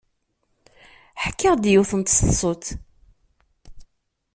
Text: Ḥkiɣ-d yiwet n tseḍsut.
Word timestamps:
Ḥkiɣ-d 1.23 1.63
yiwet 1.71 1.91
n 1.99 2.01
tseḍsut. 2.03 2.65